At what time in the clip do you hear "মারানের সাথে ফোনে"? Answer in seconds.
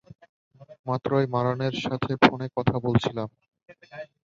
1.33-2.47